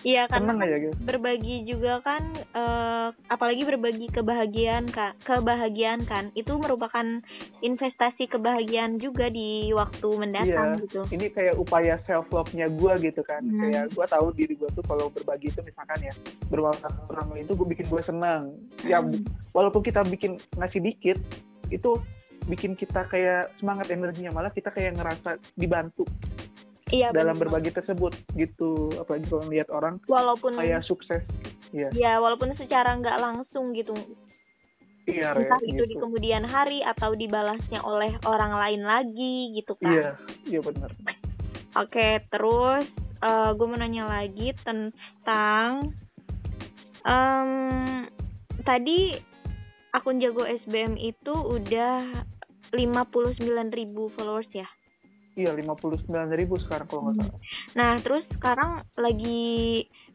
[0.00, 2.22] Iya, karena seneng aja gitu berbagi juga kan
[2.54, 7.02] eh, apalagi berbagi kebahagiaan kak kebahagiaan kan itu merupakan
[7.58, 10.80] investasi kebahagiaan juga di waktu mendatang Iya.
[10.80, 13.60] gitu ini kayak upaya self love nya gue gitu kan Hmm.
[13.60, 16.14] kayak gue tahu diri gue tuh kalau berbagi itu misalkan ya
[16.46, 19.18] berwarna orang lain itu gue bikin gue senang ya Hmm.
[19.50, 21.18] walaupun kita bikin ngasih dikit
[21.66, 21.98] itu
[22.50, 26.02] bikin kita kayak semangat energinya malah kita kayak ngerasa dibantu
[26.92, 27.48] iya dalam benar.
[27.48, 28.92] berbagi tersebut gitu.
[29.00, 31.24] Apalagi kalau lihat orang walaupun kayak sukses.
[31.72, 33.96] Ya walaupun secara nggak langsung gitu.
[35.02, 36.06] Iya Re, entah itu di gitu.
[36.06, 40.08] kemudian hari atau dibalasnya oleh orang lain lagi gitu kan iya
[40.46, 40.94] iya benar
[41.74, 42.86] oke terus
[43.58, 45.90] gue mau nanya lagi tentang
[47.02, 47.50] em,
[48.62, 49.10] tadi
[49.90, 52.30] akun jago SBM itu udah
[52.72, 53.68] 59.000
[54.10, 54.68] followers ya
[55.32, 57.24] iya 59.000 ribu sekarang kalau nggak Hmm.
[57.26, 57.40] salah
[57.72, 59.40] Nah, terus sekarang lagi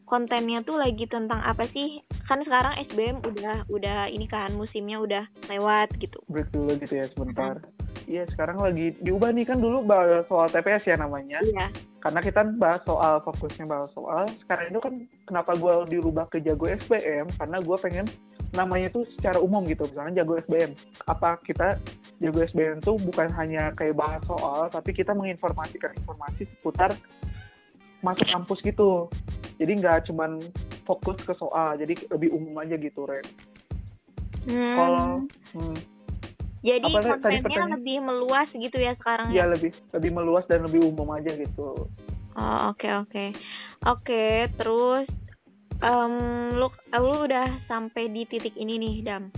[0.04, 2.00] kontennya tuh lagi tentang apa sih?
[2.24, 6.16] Kan sekarang SBM udah udah ini kan musimnya udah lewat gitu.
[6.24, 7.58] break dulu gitu ya sebentar
[8.04, 11.68] iya sekarang lagi diubah nih kan dulu bahas soal TPS ya namanya Iya.
[11.98, 14.94] karena kita bahas soal fokusnya bahas soal sekarang itu kan
[15.26, 18.06] kenapa gue dirubah ke jago SBM karena gue pengen
[18.50, 19.84] namanya itu secara umum gitu.
[19.86, 20.72] Misalnya jago SBM
[21.04, 21.76] apa kita
[22.18, 26.96] jago SBM itu bukan hanya kayak bahas soal tapi kita menginformasikan informasi seputar
[28.00, 29.08] masuk kampus gitu.
[29.58, 30.38] Jadi nggak cuman
[30.82, 33.26] fokus ke soal jadi lebih umum aja gitu Ren
[34.48, 35.08] Hmm, kalau
[35.52, 35.76] hmm,
[36.64, 37.74] jadi apa tadi- tadi kontennya pertanyaan?
[37.76, 39.44] lebih meluas gitu ya sekarang ya ya.
[39.44, 41.84] lebih lebih meluas dan lebih umum aja gitu.
[42.32, 43.24] Oh, oke oke.
[43.84, 44.24] Oke,
[44.56, 45.04] terus
[45.80, 46.14] em,
[46.54, 49.30] lu lu udah sampai di titik ini nih, Dam.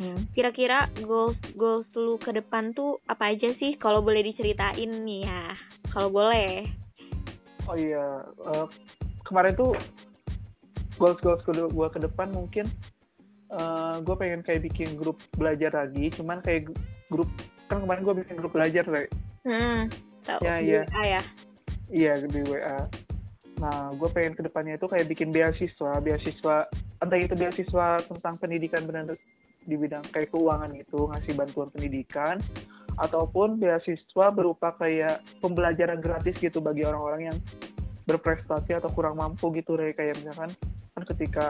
[0.00, 0.16] Hmm.
[0.32, 3.76] Kira-kira goals goals lu ke depan tuh apa aja sih?
[3.76, 5.52] Kalau boleh diceritain nih ya.
[5.92, 6.64] Kalau boleh.
[7.68, 8.66] Oh iya, eh,
[9.22, 9.76] kemarin tuh
[10.96, 12.64] goals goals gue gua ke depan mungkin
[14.00, 16.70] gue pengen kayak bikin grup belajar lagi, cuman kayak
[17.10, 17.26] grup
[17.66, 19.88] kan kemarin gue bikin grup belajar kayak Hmm.
[20.22, 20.40] Tahu.
[20.44, 20.82] Ya, Di iya.
[20.84, 21.22] WA ya.
[21.90, 22.78] iya di WA.
[23.60, 26.56] Nah, gue pengen ke depannya itu kayak bikin beasiswa, beasiswa
[27.04, 29.12] entah itu beasiswa tentang pendidikan benar
[29.68, 32.40] di bidang kayak keuangan gitu, ngasih bantuan pendidikan
[32.96, 37.38] ataupun beasiswa berupa kayak pembelajaran gratis gitu bagi orang-orang yang
[38.04, 39.94] berprestasi atau kurang mampu gitu Re.
[39.96, 40.50] kayak misalkan
[40.92, 41.46] kan ketika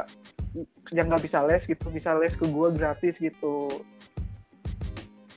[0.92, 3.70] yang nggak bisa les gitu bisa les ke gue gratis gitu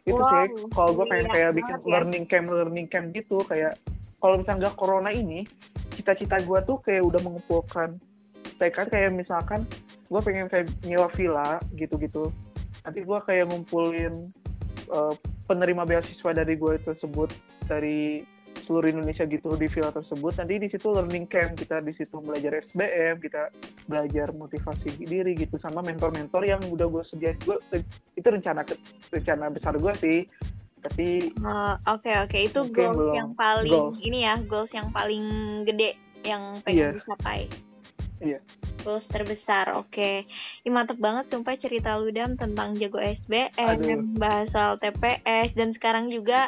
[0.04, 1.88] itu Wow, sih kalau gue pengen kayak bikin ya.
[1.88, 3.80] learning camp learning camp gitu kayak
[4.20, 5.48] kalau misalnya nggak corona ini
[6.04, 7.96] cita-cita gue tuh kayak udah mengumpulkan
[8.60, 9.63] tekad kayak misalkan
[10.12, 12.28] gue pengen kayak nyewa villa gitu-gitu.
[12.84, 14.28] Nanti gue kayak ngumpulin
[14.92, 15.13] eh,
[15.48, 17.32] penerima beasiswa dari gue tersebut
[17.72, 18.28] dari
[18.63, 20.36] seluruh Indonesia gitu di villa tersebut.
[20.44, 23.48] Nanti di situ learning camp kita di situ belajar SBM kita
[23.88, 27.39] belajar motivasi diri gitu sama mentor-mentor yang udah gue sediain.
[27.48, 27.56] Gue
[28.20, 28.68] itu rencana
[29.08, 30.20] rencana besar gue sih
[30.84, 33.15] tapi Oh, Oke oke itu Mungkin goals belum.
[33.15, 33.98] yang paling Goals.
[34.00, 35.26] ini ya goals yang paling
[35.63, 36.89] gede yang pengen Iya.
[36.98, 37.39] dicapai.
[38.19, 38.39] Iya.
[38.80, 40.12] Goals terbesar, oke.
[40.62, 44.00] Ih mantep banget sumpah cerita lu Dam tentang jago SBM, Aduh.
[44.13, 46.48] bahas soal TPS dan sekarang juga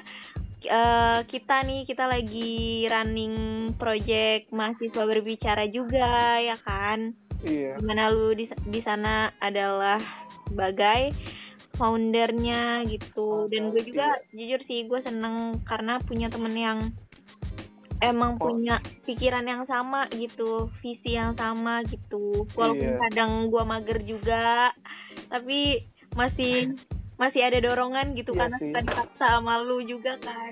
[0.62, 2.54] eh, kita nih kita lagi
[2.86, 3.36] running
[3.74, 7.14] project mahasiswa berbicara juga ya kan.
[7.42, 10.02] iya Di mana lu di, di sana adalah
[10.46, 11.14] sebagai
[11.76, 13.46] foundernya gitu.
[13.48, 16.80] Dan gue juga jujur sih gue seneng karena punya temen yang
[18.02, 18.52] emang Oh.
[18.52, 22.44] punya pikiran yang sama gitu visi yang sama gitu.
[22.54, 23.00] Walaupun Iya.
[23.10, 24.72] kadang gue mager juga
[25.28, 25.80] tapi
[26.14, 26.76] masih
[27.16, 30.52] masih ada dorongan gitu Iya karena suka dipaksa sama lu juga kan.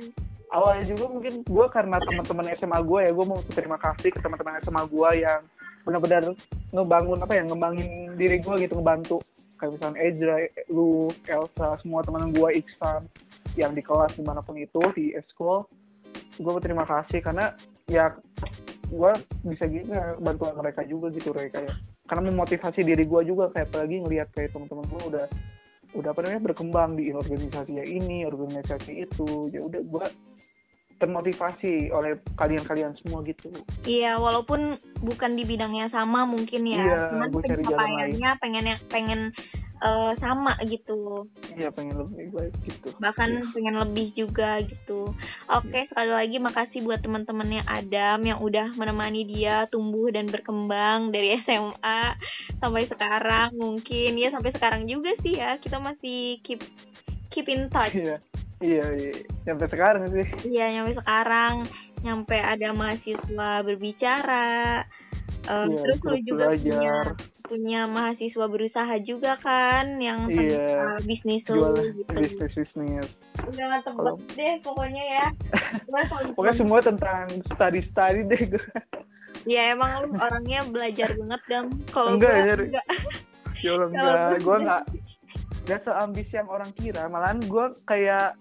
[0.53, 4.61] Awalnya juga mungkin gue karena teman-teman SMA gue ya gue mau terima kasih ke teman-teman
[4.61, 5.41] SMA gue yang
[5.83, 6.31] benar-benar
[6.71, 9.17] ngebangun apa ya ngembangin diri gue gitu ngebantu.
[9.59, 10.35] Kayak misalnya Ezra,
[10.71, 13.07] lu, Elsa, semua teman gue Iksan
[13.55, 15.63] yang di kelas di mana pun itu di eskul
[16.41, 17.53] gue berterima kasih karena
[17.85, 18.09] ya
[18.89, 19.11] gue
[19.45, 21.77] bisa gitu bantuan mereka juga gitu Rey kayak
[22.09, 25.25] karena memotivasi diri gue juga kayak apalagi ngelihat kayak teman-teman gue udah
[25.93, 29.53] udah apa namanya berkembang di organisasi ya ini organisasi itu.
[29.53, 30.05] Ya udah gue
[31.03, 33.51] termotivasi oleh kalian-kalian semua gitu.
[33.83, 38.65] Iya walaupun bukan di bidangnya sama mungkin ya Iya, cuman gua cari jalan pencapaiannya pengen
[38.87, 39.21] pengen
[39.83, 41.27] eh, sama gitu.
[41.59, 42.87] Iya pengen lebih baik gitu.
[43.03, 43.51] Bahkan Iya.
[43.51, 45.11] pengen lebih juga gitu.
[45.51, 51.35] Oke, sekali lagi makasih buat teman-temannya Adam yang udah menemani dia tumbuh dan berkembang dari
[51.43, 52.15] SMA
[52.63, 54.15] sampai sekarang mungkin.
[54.15, 56.63] Ya sampai sekarang juga sih ya kita masih keep
[57.27, 57.91] keep in touch.
[57.91, 58.23] iya
[58.63, 59.11] iya iya.
[59.43, 60.25] Sampai sekarang sih.
[60.47, 61.55] Iya, nyampe sekarang.
[61.99, 64.47] Nyampe ada mahasiswa berbicara.
[65.43, 67.05] Em, Iya, terus lu juga punya belajar.
[67.43, 72.11] punya mahasiswa berusaha juga kan yang Iya, tentang bisnis jual lu gitu.
[72.15, 73.07] bisnis bisnis.
[73.43, 75.25] Udah tebet Kalau- deh pokoknya ya.
[76.07, 78.41] Kalau pokoknya semua tentang study study deh.
[78.49, 78.63] Gue
[79.45, 82.63] ya emang lu orangnya belajar banget dam kalau Enggak, gua Nyari.
[82.63, 82.85] enggak.
[83.59, 84.07] Ya Allah enggak.
[84.07, 84.83] gua gue enggak
[85.63, 88.35] enggak seambis yang orang kira malahan gue kayak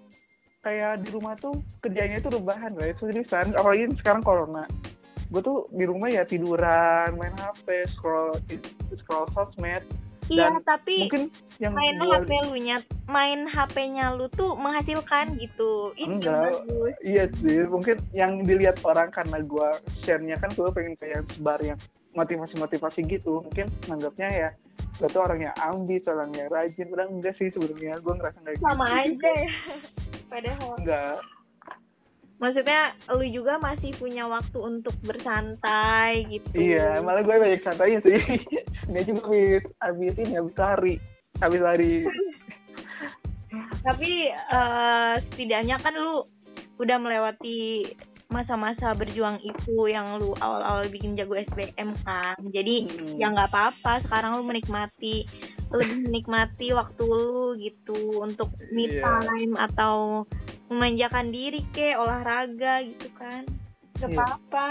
[0.61, 4.67] kayak di rumah tuh kerjanya itu rebahan guys seriusan apalagi sekarang corona.
[5.31, 8.35] Gue tuh di rumah ya tiduran main hp scroll
[8.95, 9.83] scroll sosmed.
[10.31, 12.77] Iya Dan tapi mungkin yang main gua- HP lu nya
[13.11, 15.91] main HP-nya lu tuh menghasilkan gitu.
[15.95, 16.63] Itu Enggak.
[16.63, 16.95] bagus.
[17.03, 19.69] Iya sih mungkin yang dilihat orang karena gue
[20.03, 21.79] share-nya kan gue pengen kayak sebar yang
[22.13, 23.43] motivasi-motivasi gitu.
[23.45, 24.51] Mungkin nganggapnya ya
[25.01, 26.87] gue tuh orangnya ambis orangnya rajin.
[26.93, 29.53] Padahal enggak sih sebenarnya gue ngerasa enggak sama gitu aja ya
[30.33, 31.17] padahal enggak.
[32.43, 32.81] Maksudnya
[33.15, 36.59] lu juga masih punya waktu untuk bersantai gitu.
[36.59, 38.19] Iya, malah gue banyak santainya sih.
[38.91, 40.95] Dia juga habis habis ini habis lari,
[41.39, 41.95] habis lari.
[43.83, 46.27] tapi eh, setidaknya kan lu
[46.83, 47.87] udah melewati
[48.33, 53.17] masa-masa berjuang itu yang lu awal-awal bikin jago SBM kan jadi Hmm.
[53.17, 55.29] ya nggak apa-apa sekarang lu menikmati
[55.71, 59.21] lebih menikmati waktu lu gitu untuk me Iya.
[59.23, 60.25] time atau
[60.67, 63.45] memanjakan diri ke olahraga gitu kan
[63.95, 64.17] nggak Iya.
[64.19, 64.69] apa-apa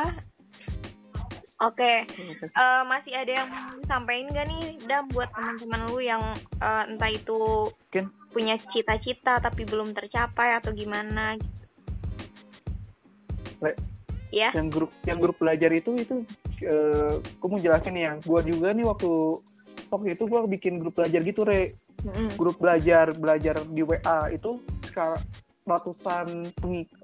[1.62, 1.94] oke
[2.42, 3.50] eh, masih ada yang
[3.84, 6.22] sampaikan gak nih Dam buat teman-teman lu yang
[6.58, 8.06] eh, entah itu Mungkin.
[8.30, 11.61] punya cita-cita tapi belum tercapai atau gimana gitu.
[14.32, 14.50] Ya.
[14.56, 16.24] Yang grup yang grup belajar itu itu
[16.64, 19.12] eh gue mau jelasin nih yang gue juga nih waktu
[19.92, 21.76] waktu itu gue bikin grup belajar gitu re.
[22.02, 22.34] Mm-mm.
[22.34, 24.58] grup belajar belajar di WA itu
[24.90, 25.22] sekarang
[25.70, 26.50] ratusan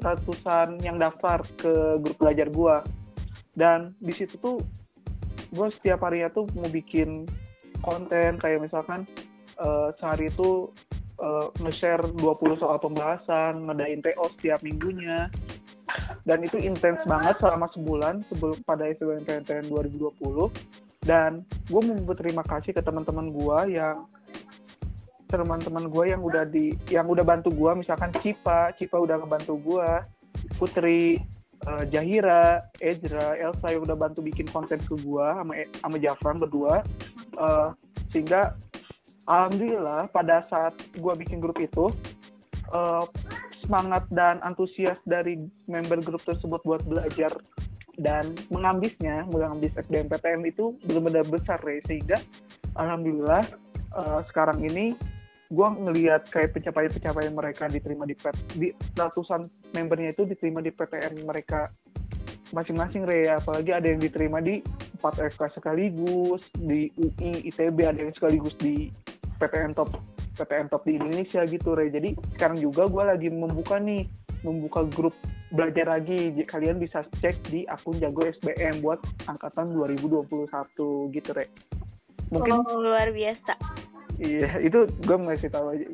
[0.01, 2.75] ratusan yang daftar ke grup belajar gue
[3.53, 4.57] dan di situ tuh
[5.53, 7.29] gue setiap harinya tuh mau bikin
[7.85, 9.05] konten kayak misalkan
[9.61, 10.73] eh, sehari itu
[11.21, 15.29] eh, nge-share 20 soal pembahasan ngedain TO setiap minggunya
[16.27, 20.51] dan itu intens banget selama sebulan sebelum pada SBMPTN 2020
[21.07, 24.03] dan gue mau berterima kasih ke teman-teman gue yang
[25.31, 29.87] teman-teman gue yang udah di yang udah bantu gue misalkan Cipa Cipa udah ngebantu gue
[30.59, 31.15] Putri
[31.63, 36.85] eh, Jahira Ezra Elsa yang udah bantu bikin konten ke gue sama sama Jafran berdua.
[37.35, 37.69] Eh,
[38.13, 38.55] sehingga
[39.27, 41.91] alhamdulillah pada saat gue bikin grup itu
[42.71, 43.03] uh,
[43.67, 47.35] semangat dan antusias dari member grup tersebut buat belajar
[47.99, 52.17] dan mengambisnya mengambis SBMPTN itu benar-benar besar ya sehingga
[52.79, 53.43] alhamdulillah
[53.91, 54.95] uh, sekarang ini
[55.47, 58.15] gue ngelihat kayak pencapaian-pencapaian mereka diterima di,
[58.55, 61.71] di ratusan membernya itu diterima di PTN mereka
[62.51, 64.63] masing-masing re apalagi ada yang diterima di
[64.99, 68.91] 4 FK sekaligus di UI ITB ada yang sekaligus di
[69.39, 74.05] PTN top PTN top di Indonesia gitu re jadi sekarang juga gue lagi membuka nih
[74.45, 75.17] membuka grup
[75.49, 76.35] belajar lagi.
[76.43, 80.45] Kalian bisa cek di akun jago SBM buat angkatan 2021
[81.15, 81.47] gitu re
[82.27, 83.55] mungkin oh, luar biasa.
[84.19, 85.87] Iya itu gue mau kasih tahu aja.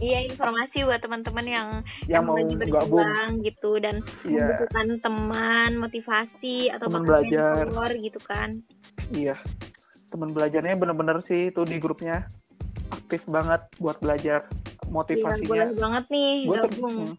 [0.00, 1.68] Iya informasi buat teman-teman yang
[2.08, 4.48] yang mau berjuang gitu dan yeah.
[4.48, 7.68] membutuhkan teman motivasi atau teman belajar.
[7.96, 8.64] gitu kan.
[9.12, 9.36] Iya.
[10.10, 12.26] Teman belajarnya bener-bener sih itu di grupnya
[13.10, 14.46] aktif banget buat belajar
[14.86, 15.42] motivasinya.
[15.42, 16.98] Iya, boleh banget nih gua gabung.
[17.10, 17.14] Hmm.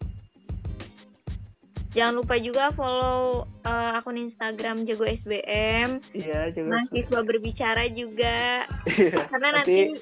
[1.92, 6.00] Jangan lupa juga follow uh, akun Instagram Jago SBM.
[6.16, 6.72] Iya, Jago.
[6.72, 8.64] Mahasiswa berbicara juga.
[8.88, 10.00] Iya, Karena nanti, nanti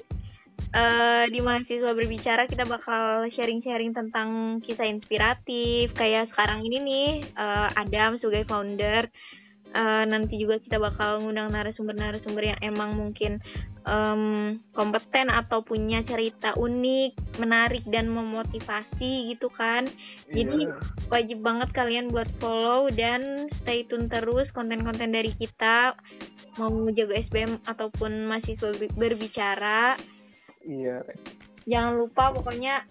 [0.71, 7.67] uh, di mahasiswa berbicara kita bakal sharing-sharing tentang kisah inspiratif kayak sekarang ini nih uh,
[7.75, 9.11] Adam sebagai founder
[9.75, 13.43] uh, nanti juga kita bakal ngundang narasumber-narasumber yang emang mungkin
[13.87, 19.89] um, kompeten atau punya cerita unik, menarik dan memotivasi gitu kan.
[20.29, 20.43] Yeah.
[20.43, 20.59] Jadi
[21.09, 25.95] wajib banget kalian buat follow dan stay tune terus konten-konten dari kita
[26.59, 29.95] mau jaga SBM ataupun mahasiswa berbicara
[30.65, 31.01] Iya.
[31.65, 32.85] Jangan lupa pokoknya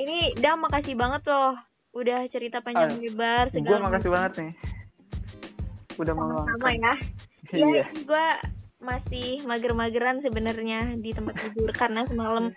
[0.00, 1.56] ini dah makasih banget loh
[1.90, 4.52] udah cerita panjang ah, lebar segala Gue makasih banget nih.
[5.98, 6.94] Udah mau Sama ya.
[7.50, 7.82] Iya.
[7.82, 8.26] Ya, gue
[8.80, 12.52] masih mager-mageran sebenarnya di tempat tidur karena semalam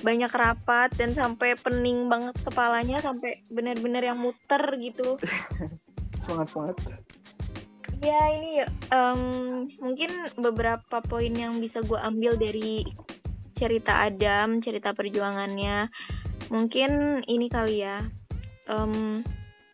[0.00, 5.16] banyak rapat dan sampai pening banget kepalanya sampai benar-benar yang muter gitu.
[6.26, 6.76] semangat banget.
[8.04, 8.52] Ya ini
[8.92, 9.22] um,
[9.80, 12.84] mungkin beberapa poin yang bisa gue ambil dari
[13.56, 15.88] cerita Adam, cerita perjuangannya.
[16.52, 17.96] Mungkin ini kali ya,
[18.68, 19.24] um,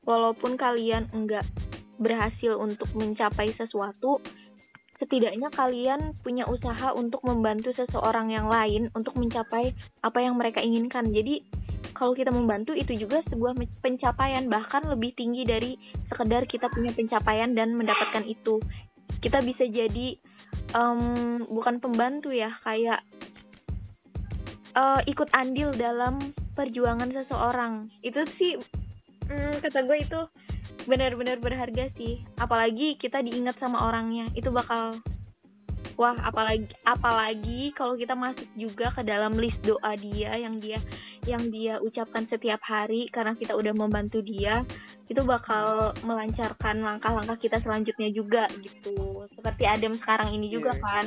[0.07, 1.43] walaupun kalian enggak
[1.99, 4.23] berhasil untuk mencapai sesuatu,
[5.03, 9.75] setidaknya kalian punya usaha untuk membantu seseorang yang lain untuk mencapai
[10.07, 11.11] apa yang mereka inginkan.
[11.11, 11.43] Jadi
[11.91, 15.75] kalau kita membantu itu juga sebuah pencapaian bahkan lebih tinggi dari
[16.07, 18.63] sekedar kita punya pencapaian dan mendapatkan itu.
[19.19, 20.15] Kita bisa jadi
[20.79, 23.03] um, bukan pembantu ya, kayak
[24.79, 26.19] uh, ikut andil dalam
[26.53, 28.53] perjuangan seseorang itu sih
[29.29, 30.21] hmm, kata gue itu
[30.85, 32.23] benar-benar berharga sih.
[32.39, 34.27] Apalagi kita diingat sama orangnya.
[34.35, 34.99] Itu bakal
[35.97, 40.81] wah apalagi apalagi kalau kita masuk juga ke dalam list doa dia yang dia
[41.29, 44.67] yang dia ucapkan setiap hari karena kita udah membantu dia
[45.07, 49.29] itu bakal melancarkan langkah-langkah kita selanjutnya juga gitu.
[49.31, 50.83] Seperti Adam sekarang ini juga yeah.
[50.83, 51.07] kan.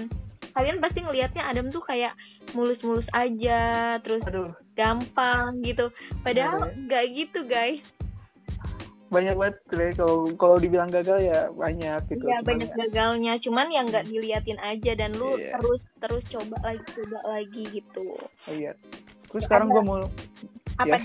[0.56, 2.16] Kalian pasti ngelihatnya Adam tuh kayak
[2.56, 4.56] mulus-mulus aja terus Aduh.
[4.78, 5.92] gampang gitu.
[6.24, 7.84] Padahal nggak gitu guys
[9.14, 9.56] banyak banget
[9.94, 12.76] kalau kalau dibilang gagal ya banyak gitu ya banyak ya.
[12.86, 15.54] gagalnya cuman yang nggak diliatin aja dan lu yeah.
[15.62, 18.74] terus terus coba lagi coba lagi gitu oh, iya
[19.30, 20.02] terus ya, sekarang gue mau
[20.82, 21.00] apa ya,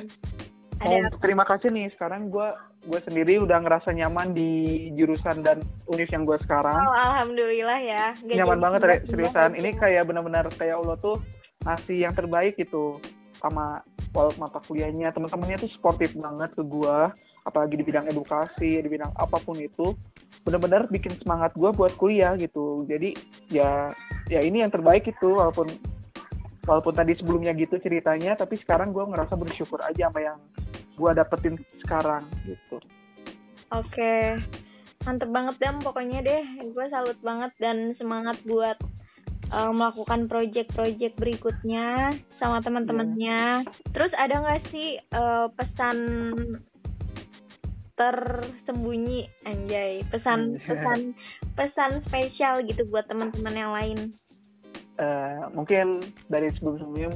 [0.81, 2.49] ada mau terima kasih nih sekarang gue
[2.81, 6.81] gue sendiri udah ngerasa nyaman di jurusan dan univ yang gue sekarang.
[6.81, 8.17] Oh, alhamdulillah ya.
[8.25, 9.53] Gak nyaman banget seriusan.
[9.53, 11.21] Ini kayak benar-benar kayak Allah tuh
[11.69, 12.97] ngasih yang terbaik gitu
[13.37, 15.15] sama mata kuliahnya.
[15.15, 16.99] Teman-temannya tuh sportif banget ke gue
[17.47, 19.95] apalagi di bidang edukasi di bidang apa pun itu.
[20.47, 22.85] Benar-benar bikin semangat gue buat kuliah gitu.
[22.87, 23.15] Jadi
[23.51, 23.95] ya
[24.31, 25.71] ya ini yang terbaik itu walaupun
[26.67, 30.39] walaupun tadi sebelumnya gitu ceritanya tapi sekarang gue ngerasa bersyukur aja sama yang
[30.99, 32.77] gue dapetin sekarang gitu.
[33.71, 33.87] Oke.
[33.95, 34.25] Okay.
[35.07, 35.81] mantep banget dam.
[35.81, 38.77] Pokoknya deh gue salut banget dan semangat buat
[39.51, 43.67] uh, melakukan project-project berikutnya sama teman-temannya.
[43.67, 43.91] Yeah.
[43.93, 45.97] terus ada nggak sih uh, pesan
[47.99, 49.29] tersembunyi?
[49.45, 51.13] Anjay pesan pesan
[51.59, 53.99] pesan spesial gitu buat teman-teman yang lain.
[55.01, 57.09] Uh, mungkin dari sebelum-sebelumnya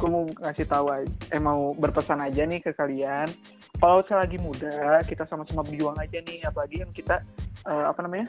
[0.00, 3.28] gue mau ngasih tahu aja, eh mau berpesan aja nih ke kalian.
[3.80, 7.24] Kalau selagi muda kita sama-sama berjuang aja nih apalagi yang kita
[7.64, 8.28] uh, apa namanya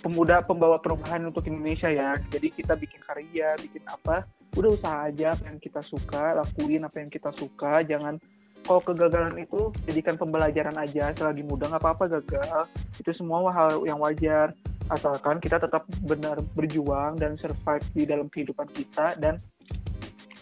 [0.00, 2.16] pemuda pembawa perubahan untuk Indonesia ya.
[2.32, 4.24] Jadi kita bikin karya bikin apa
[4.58, 7.84] udah usaha aja apa yang kita suka lakuin apa yang kita suka.
[7.84, 8.16] Jangan
[8.64, 11.12] kalau kegagalan itu jadikan pembelajaran aja.
[11.16, 12.68] Selagi muda nggak apa-apa gagal.
[13.00, 14.52] Itu semua hal yang wajar.
[14.90, 19.16] Asalkan kita tetap benar berjuang dan survive di dalam kehidupan kita.
[19.16, 19.38] Dan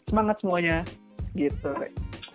[0.09, 0.83] semangat semuanya.
[1.37, 1.71] Gitu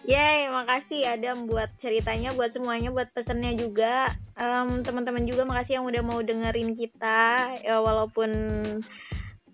[0.04, 4.12] Yeay, makasih Adam buat ceritanya, buat semuanya, buat pesennya juga.
[4.36, 7.24] Um, teman-teman juga makasih yang udah mau dengerin kita,
[7.64, 8.30] ya walaupun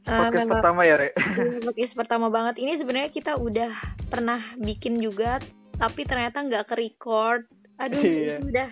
[0.10, 2.58] uh, podcast pertama ya Re Ini podcast pertama banget.
[2.66, 3.72] Ini sebenarnya kita udah
[4.10, 5.38] pernah bikin juga,
[5.78, 7.46] tapi ternyata nggak ke record.
[7.78, 8.42] Aduh, Iya.
[8.42, 8.70] itu udah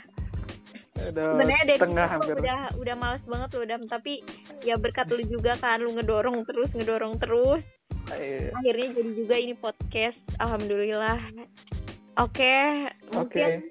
[0.98, 3.82] sebenarnya dari tengah hampir udah udah males banget loh Dam.
[3.86, 4.26] Tapi
[4.66, 7.62] ya berkat lu juga kan, lu ngedorong terus, ngedorong terus.
[8.16, 8.56] Iya.
[8.56, 10.20] Akhirnya jadi juga ini podcast.
[10.40, 11.20] Alhamdulillah.
[12.18, 12.56] Oke,
[13.14, 13.70] oke mungkin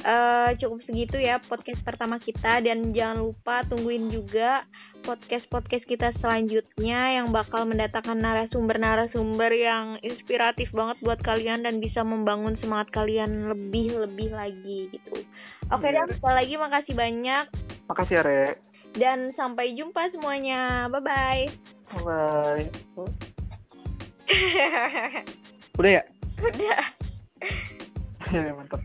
[0.00, 4.64] eh, cukup segitu ya podcast pertama kita dan jangan lupa tungguin juga
[5.04, 12.58] podcast-podcast kita selanjutnya yang bakal mendatangkan narasumber-narasumber yang inspiratif banget buat kalian dan bisa membangun
[12.58, 15.22] semangat kalian lebih-lebih lagi gitu.
[15.70, 17.44] Oke Iya, dan sekali lagi makasih banyak
[17.86, 18.42] makasih ya Re
[18.96, 20.88] dan sampai jumpa semuanya.
[20.90, 21.44] Bye bye.
[22.02, 23.35] bye
[25.78, 26.02] udah ya
[26.36, 26.84] Udah.
[28.58, 28.82] mantap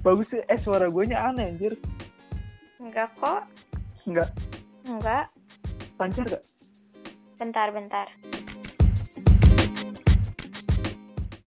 [0.00, 1.74] bagus sih eh suara gue nya aneh anjir
[2.78, 3.42] Enggak kok.
[4.06, 4.30] enggak
[4.86, 5.26] Enggak.
[5.98, 6.44] lancar gak
[7.38, 8.06] Bentar, bentar.